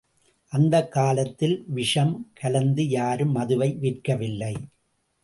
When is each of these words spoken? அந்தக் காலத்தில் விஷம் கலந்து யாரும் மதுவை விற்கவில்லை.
அந்தக் 0.51 0.91
காலத்தில் 0.91 1.63
விஷம் 1.67 2.31
கலந்து 2.33 2.87
யாரும் 2.89 3.31
மதுவை 3.31 3.77
விற்கவில்லை. 3.81 4.55